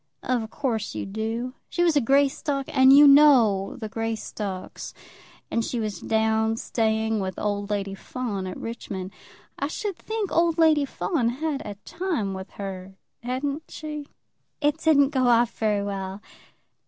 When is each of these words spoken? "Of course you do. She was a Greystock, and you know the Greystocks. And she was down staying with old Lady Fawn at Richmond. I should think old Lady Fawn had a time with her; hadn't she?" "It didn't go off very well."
"Of 0.23 0.49
course 0.49 0.95
you 0.95 1.05
do. 1.05 1.53
She 1.69 1.83
was 1.83 1.95
a 1.95 2.01
Greystock, 2.01 2.65
and 2.75 2.91
you 2.91 3.07
know 3.07 3.75
the 3.75 3.87
Greystocks. 3.87 4.95
And 5.51 5.63
she 5.63 5.79
was 5.79 6.01
down 6.01 6.57
staying 6.57 7.19
with 7.19 7.37
old 7.37 7.69
Lady 7.69 7.93
Fawn 7.93 8.47
at 8.47 8.57
Richmond. 8.57 9.11
I 9.59 9.67
should 9.67 9.95
think 9.97 10.31
old 10.31 10.57
Lady 10.57 10.85
Fawn 10.85 11.29
had 11.29 11.61
a 11.63 11.75
time 11.85 12.33
with 12.33 12.49
her; 12.53 12.95
hadn't 13.21 13.65
she?" 13.69 14.07
"It 14.59 14.79
didn't 14.79 15.09
go 15.09 15.27
off 15.27 15.55
very 15.55 15.83
well." 15.83 16.19